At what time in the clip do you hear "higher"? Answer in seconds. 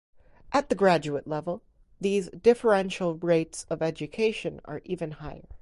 5.11-5.47